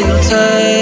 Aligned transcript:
your 0.00 0.22
time. 0.22 0.79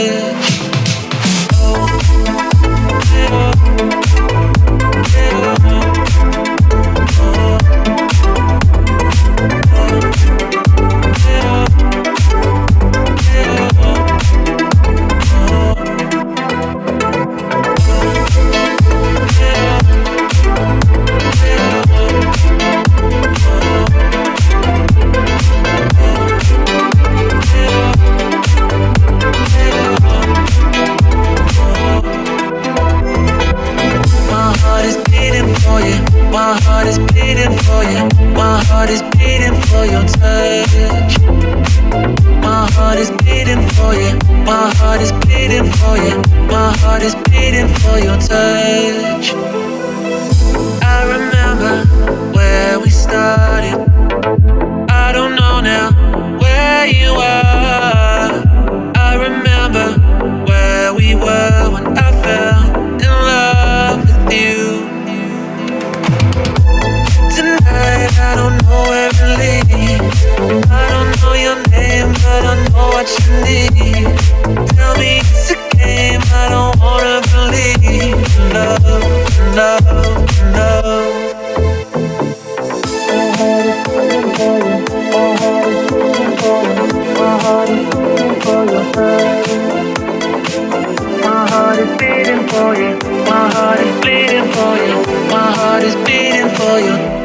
For 96.59 96.81
you. 96.81 97.18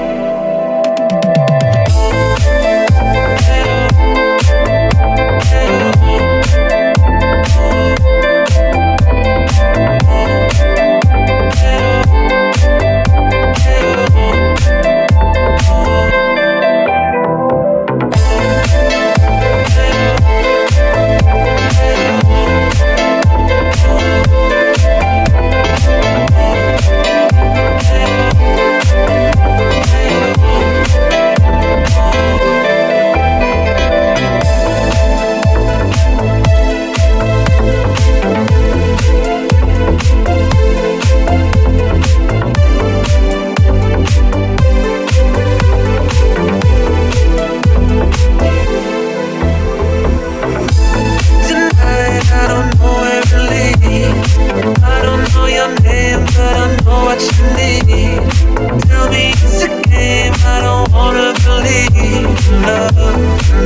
Tell 57.13 59.07
me 59.11 59.29
it's 59.37 59.61
a 59.61 59.67
game, 59.87 60.33
I 60.33 60.61
don't 60.61 60.91
wanna 60.91 61.33
believe. 61.45 62.25
Love, 62.65 62.97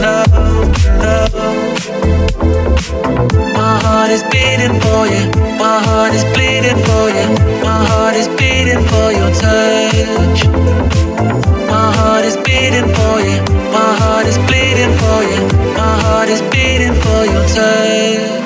love, 0.03 0.33
love. 0.99 1.33
My 3.55 3.79
heart 3.79 4.11
is 4.11 4.23
beating 4.23 4.77
for 4.81 5.07
you. 5.07 5.31
My 5.57 5.79
heart 5.79 6.13
is 6.13 6.25
bleeding 6.35 6.75
for 6.87 7.07
you. 7.07 7.27
My 7.63 7.85
heart 7.87 8.15
is 8.17 8.27
beating 8.27 8.83
for 8.89 9.13
your 9.13 9.31
touch. 9.31 10.45
My 11.71 11.91
heart 11.95 12.25
is 12.25 12.35
beating 12.35 12.89
for 12.95 13.21
you. 13.21 13.39
My 13.71 13.95
heart 14.01 14.27
is 14.27 14.37
bleeding 14.39 14.93
for 14.99 15.23
you. 15.23 15.39
My 15.77 15.95
heart 16.01 16.27
is 16.27 16.41
beating 16.51 16.95
for 16.95 17.25
your 17.25 17.47
touch. 17.55 18.36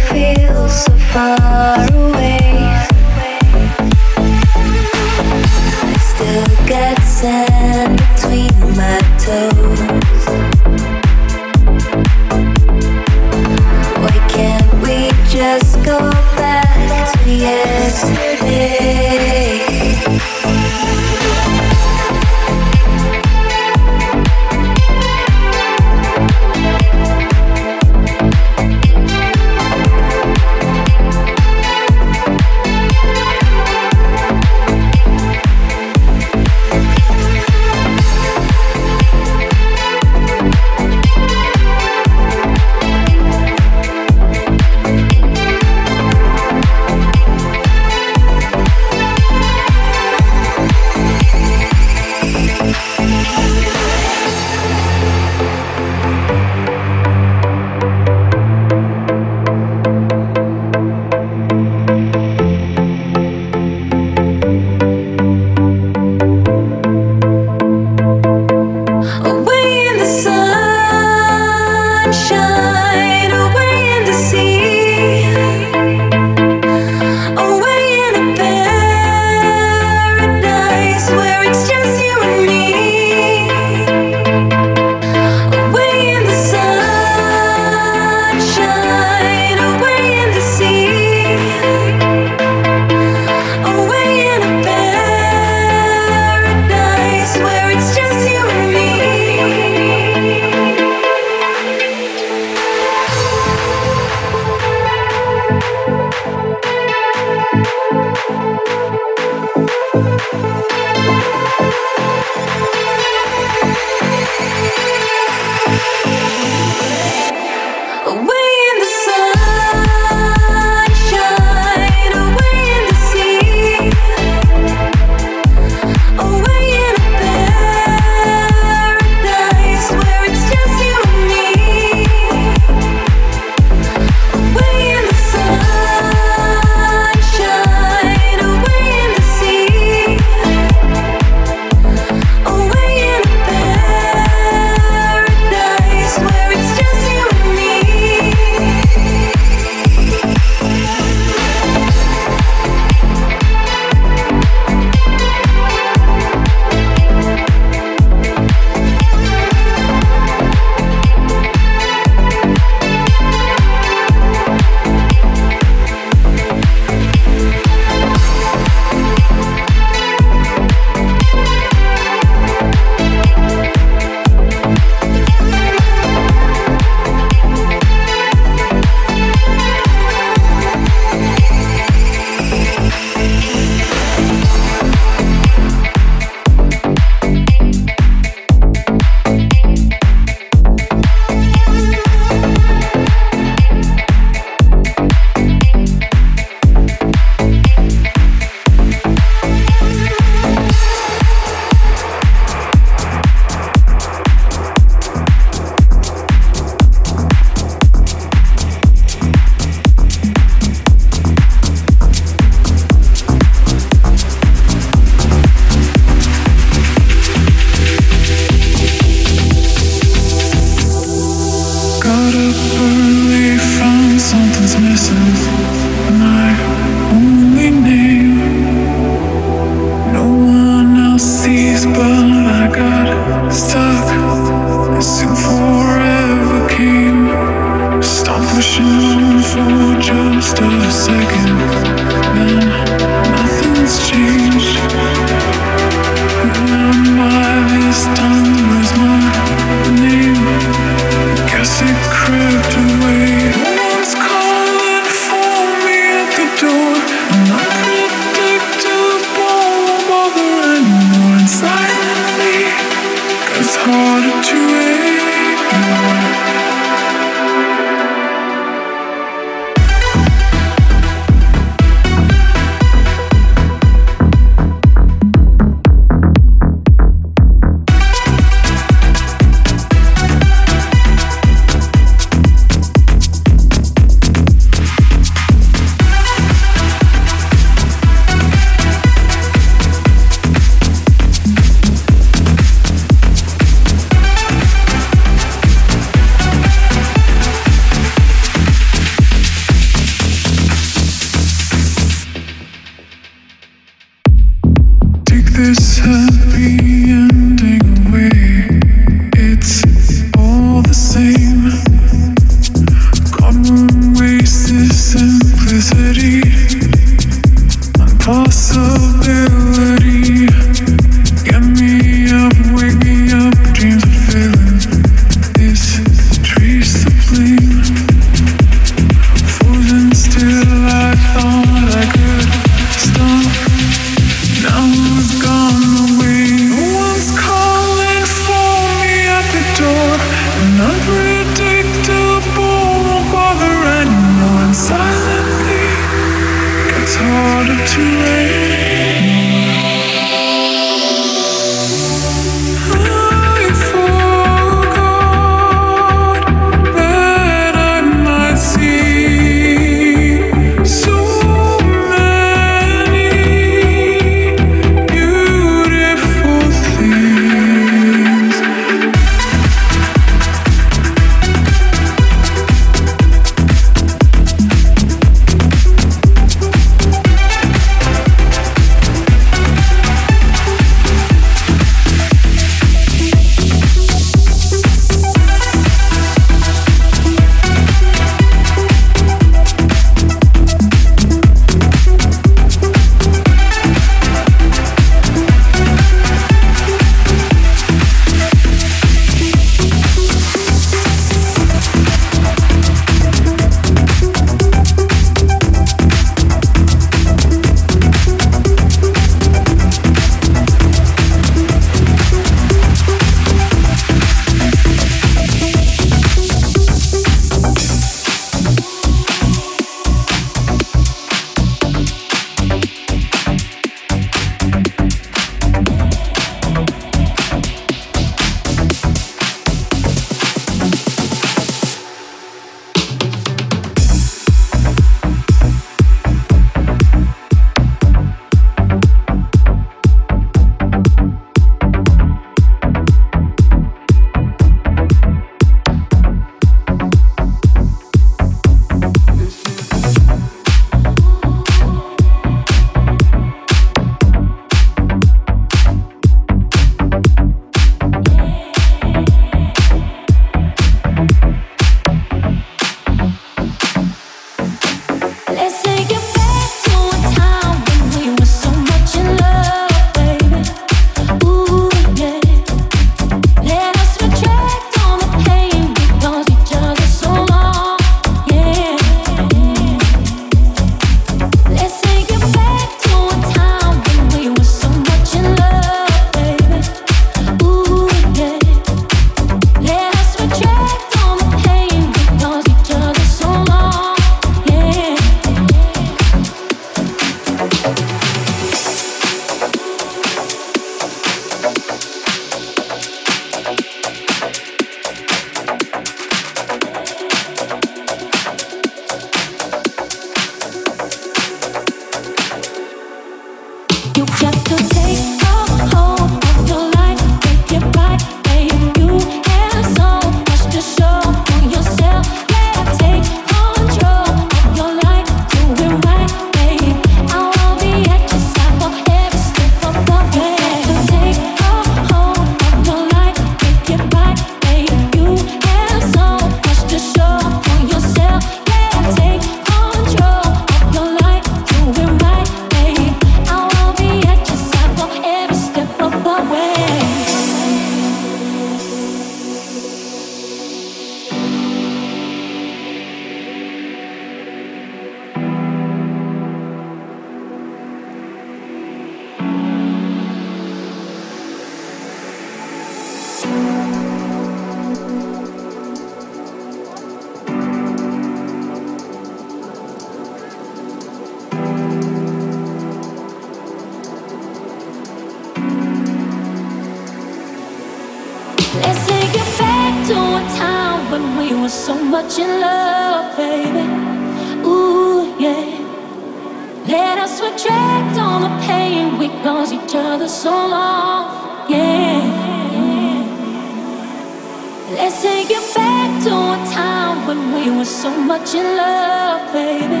Let's 594.88 595.20
take 595.20 595.50
it 595.50 595.74
back 595.74 596.22
to 596.22 596.30
a 596.30 596.72
time 596.72 597.26
when 597.26 597.52
we 597.52 597.76
were 597.76 597.84
so 597.84 598.08
much 598.08 598.54
in 598.54 598.76
love, 598.76 599.52
baby. 599.52 600.00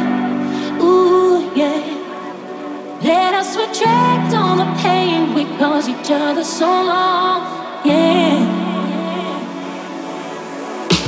Ooh, 0.80 1.50
yeah. 1.56 1.82
Let 3.02 3.34
us 3.34 3.56
retract 3.56 4.32
all 4.32 4.56
the 4.56 4.72
pain 4.80 5.34
we 5.34 5.44
caused 5.58 5.88
each 5.88 6.08
other 6.08 6.44
so 6.44 6.66
long, 6.66 7.42
yeah. 7.84 8.38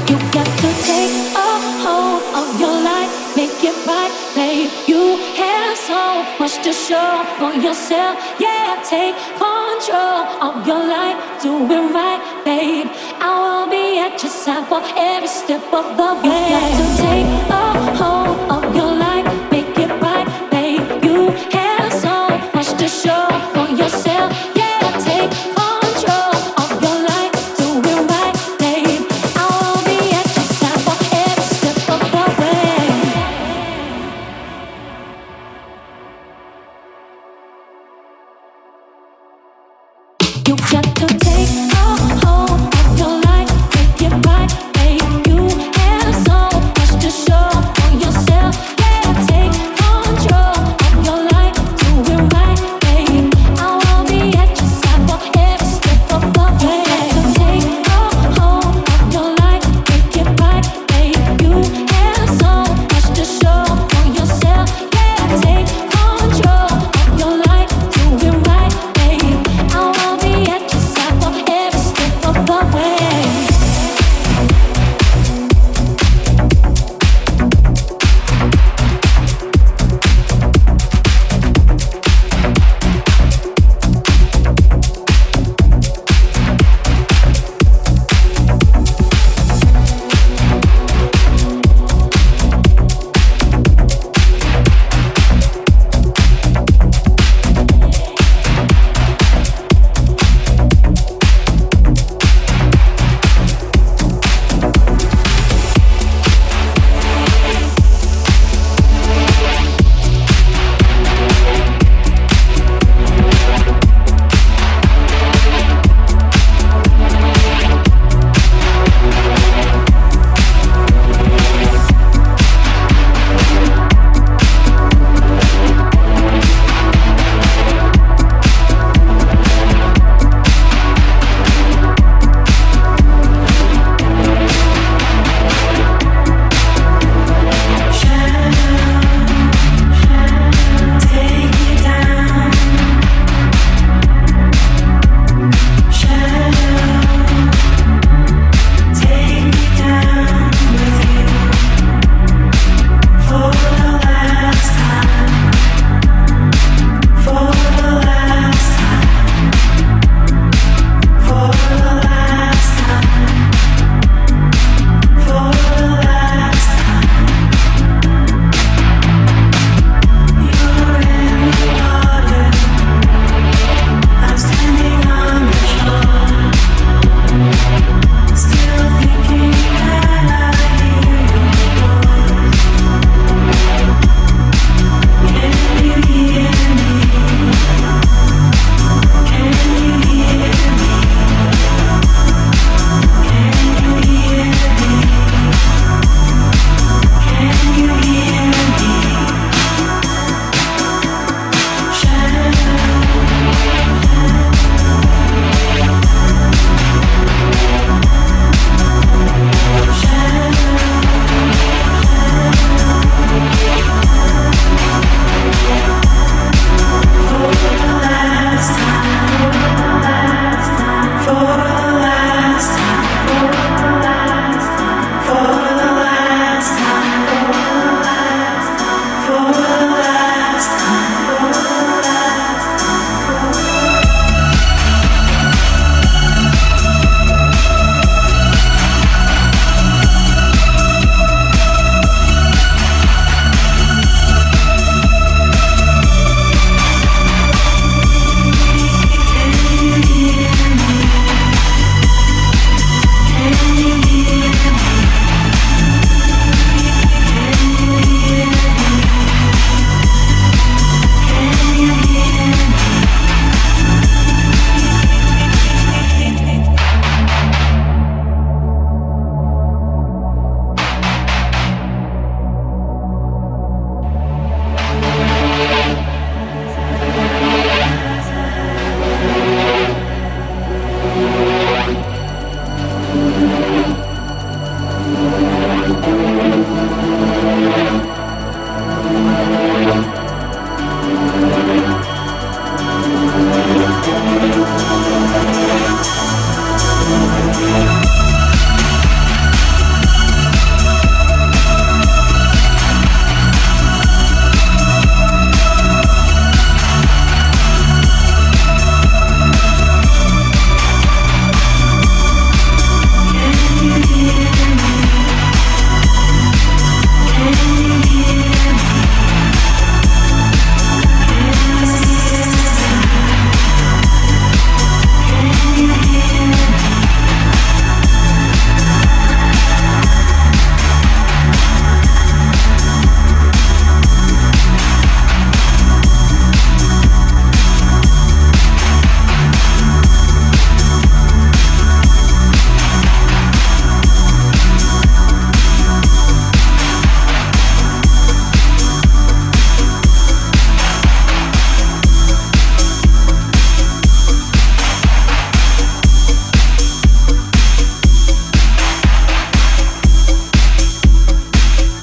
You 0.09 0.17
got 0.33 0.51
to 0.63 0.71
take 0.83 1.15
a 1.39 1.51
hold 1.87 2.23
of 2.35 2.61
your 2.61 2.77
life, 2.83 3.13
make 3.37 3.63
it 3.63 3.87
right, 3.87 4.11
babe. 4.35 4.71
You 4.89 5.19
have 5.37 5.79
so 5.79 6.25
much 6.41 6.57
to 6.65 6.73
show 6.73 7.25
for 7.39 7.53
yourself, 7.55 8.19
yeah. 8.41 8.83
Take 8.91 9.15
hold 9.39 9.58
control 9.79 10.43
of 10.43 10.67
your 10.67 10.79
life. 10.79 11.43
Do 11.43 11.65
it 11.65 11.93
right, 11.95 12.21
babe. 12.45 12.87
I 13.21 13.33
will 13.43 13.71
be 13.71 13.99
at 13.99 14.21
your 14.23 14.31
side 14.31 14.67
for 14.69 14.83
every 14.97 15.29
step 15.29 15.63
of 15.73 15.97
the 15.97 16.29
way. 16.29 16.45
You 16.45 16.59
got 16.59 16.71
to 16.79 16.87
take 17.03 17.29
a 17.51 17.97
hold 17.97 18.58